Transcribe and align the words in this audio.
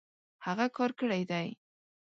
هغۀ 0.45 0.67
کار 0.75 0.91
کړی 0.99 1.21
دی 1.31 1.47